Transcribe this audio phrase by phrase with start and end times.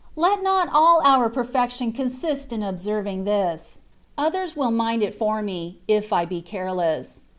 [0.15, 3.81] Let not all our perfection consist in observing this:
[4.17, 7.19] others will mind it for me, if I be careless.